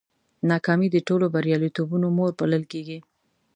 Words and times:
ناکامي 0.49 0.87
د 0.91 0.97
ټولو 1.07 1.25
بریالیتوبونو 1.33 2.07
مور 2.17 2.31
بلل 2.39 2.63
کېږي. 2.71 2.99